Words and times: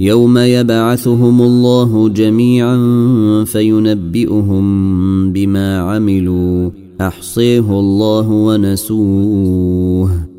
يوم 0.00 0.38
يبعثهم 0.38 1.42
الله 1.42 2.08
جميعا 2.08 2.78
فينبئهم 3.46 4.52
بما 5.32 5.78
عملوا 5.78 6.70
احصيه 7.00 7.70
الله 7.80 8.28
ونسوه 8.30 10.28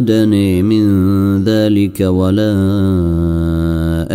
أعادني 0.00 0.62
من 0.62 0.82
ذلك 1.44 2.00
ولا 2.00 2.50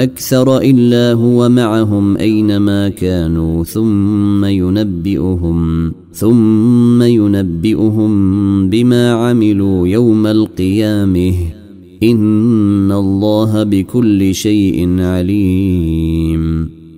أكثر 0.03 0.57
إلا 0.61 1.13
هو 1.13 1.49
معهم 1.49 2.17
أينما 2.17 2.89
كانوا 2.89 3.63
ثم 3.63 4.45
ينبئهم 4.45 5.93
ثم 6.13 7.01
ينبئهم 7.01 8.11
بما 8.69 9.11
عملوا 9.11 9.87
يوم 9.87 10.27
القيامة 10.27 11.33
إن 12.03 12.91
الله 12.91 13.63
بكل 13.63 14.35
شيء 14.35 15.01
عليم 15.01 16.54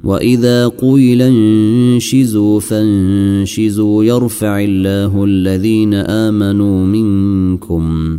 واذا 0.05 0.69
قيل 0.69 1.23
انشزوا 1.23 2.61
فانشزوا 2.61 4.05
يرفع 4.05 4.61
الله 4.65 5.25
الذين 5.25 5.95
امنوا 5.95 6.85
منكم 6.87 8.19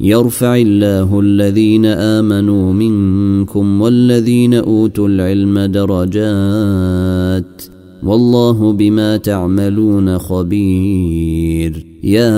يرفع 0.00 0.56
الله 0.56 1.20
الذين 1.20 1.86
امنوا 1.86 2.72
منكم 2.72 3.80
والذين 3.80 4.54
اوتوا 4.54 5.08
العلم 5.08 5.58
درجات 5.60 7.62
والله 8.02 8.72
بما 8.72 9.16
تعملون 9.16 10.18
خبير 10.18 11.84
يا 12.04 12.30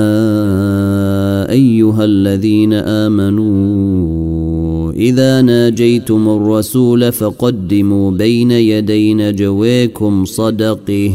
ايها 1.53 2.05
الذين 2.05 2.73
امنوا 2.73 4.93
اذا 4.93 5.43
ناجيتم 5.43 6.29
الرسول 6.29 7.13
فقدموا 7.13 8.11
بين 8.11 8.51
يدي 8.51 9.15
نجويكم 9.15 10.25
صدقه 10.25 11.15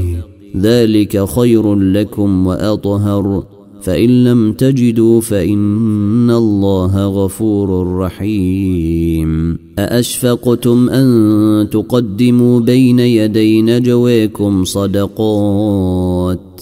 ذلك 0.58 1.26
خير 1.26 1.76
لكم 1.76 2.48
واطهر 2.48 3.44
فان 3.82 4.24
لم 4.24 4.54
تجدوا 4.54 5.22
فان 5.22 6.30
الله 6.32 7.06
غفور 7.08 7.98
رحيم 7.98 9.58
ااشفقتم 9.80 10.90
ان 10.90 11.70
تقدموا 11.70 12.60
بين 12.60 13.00
يدي 13.00 13.62
نجويكم 13.62 14.64
صدقات 14.64 16.62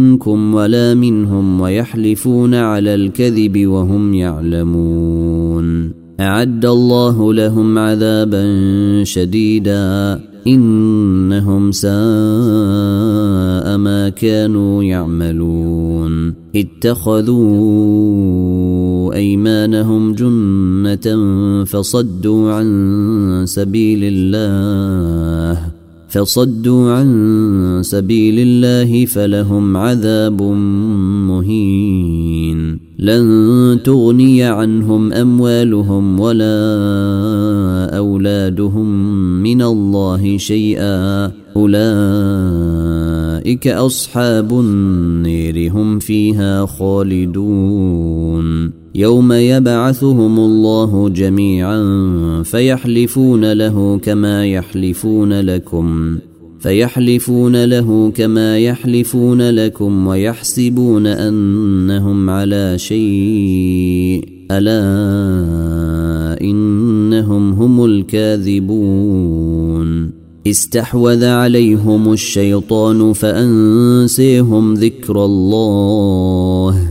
منكم 0.21 0.53
ولا 0.53 0.93
منهم 0.93 1.61
ويحلفون 1.61 2.53
على 2.55 2.95
الكذب 2.95 3.65
وهم 3.67 4.13
يعلمون 4.13 5.91
اعد 6.19 6.65
الله 6.65 7.33
لهم 7.33 7.77
عذابا 7.77 8.45
شديدا 9.03 10.19
انهم 10.47 11.71
ساء 11.71 11.91
ما 13.77 14.09
كانوا 14.15 14.83
يعملون 14.83 16.33
اتخذوا 16.55 19.13
ايمانهم 19.13 20.13
جنه 20.13 21.63
فصدوا 21.65 22.51
عن 22.51 22.65
سبيل 23.47 23.99
الله 24.03 25.70
فصدوا 26.11 26.91
عن 26.91 27.81
سبيل 27.83 28.35
الله 28.39 29.05
فلهم 29.05 29.77
عذاب 29.77 30.41
مهين 31.27 32.79
لن 32.99 33.79
تغني 33.83 34.43
عنهم 34.43 35.13
اموالهم 35.13 36.19
ولا 36.19 36.49
اولادهم 37.97 39.13
من 39.43 39.61
الله 39.61 40.37
شيئا 40.37 41.31
اولئك 41.55 43.67
اصحاب 43.67 44.59
النير 44.59 45.71
هم 45.71 45.99
فيها 45.99 46.65
خالدون 46.65 48.80
يوم 48.95 49.31
يبعثهم 49.33 50.39
الله 50.39 51.09
جميعا 51.09 52.41
فيحلفون 52.43 53.51
له 53.53 53.97
كما 53.97 54.45
يحلفون 54.45 55.41
لكم 55.41 56.17
فيحلفون 56.59 57.63
له 57.65 58.11
كما 58.15 58.57
يحلفون 58.57 59.41
لكم 59.49 60.07
ويحسبون 60.07 61.07
انهم 61.07 62.29
على 62.29 62.77
شيء 62.77 64.27
الا 64.51 64.81
انهم 66.41 67.51
هم 67.53 67.85
الكاذبون 67.85 70.11
استحوذ 70.47 71.25
عليهم 71.25 72.13
الشيطان 72.13 73.13
فانسيهم 73.13 74.73
ذكر 74.73 75.25
الله 75.25 76.90